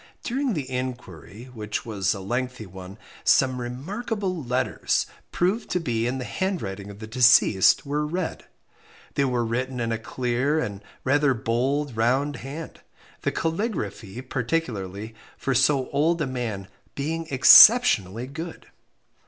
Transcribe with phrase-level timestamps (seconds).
[0.23, 6.17] During the inquiry, which was a lengthy one, some remarkable letters, proved to be in
[6.17, 8.45] the handwriting of the deceased, were read.
[9.13, 12.81] They were written in a clear, and rather bold round hand,
[13.21, 18.65] the caligraphy particularly, for so old a man, being exceptionally good.